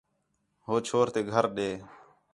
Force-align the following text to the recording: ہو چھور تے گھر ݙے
ہو 0.65 0.75
چھور 0.87 1.07
تے 1.13 1.19
گھر 1.31 1.45
ݙے 1.55 1.69